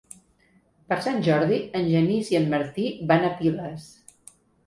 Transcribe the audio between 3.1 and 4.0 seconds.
van a Piles.